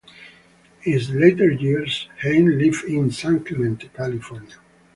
In 0.81 0.93
his 0.93 1.11
later 1.11 1.51
years, 1.51 2.09
Hein 2.23 2.57
lived 2.57 2.85
in 2.85 3.11
San 3.11 3.43
Clemente, 3.43 3.87
California. 3.89 4.57